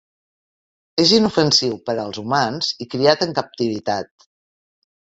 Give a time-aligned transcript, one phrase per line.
[1.03, 4.15] És inofensiu per als humans i criat en captivitat.